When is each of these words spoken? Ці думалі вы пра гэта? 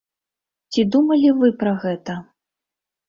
Ці 0.71 0.85
думалі 0.95 1.29
вы 1.43 1.47
пра 1.65 1.77
гэта? 1.85 2.17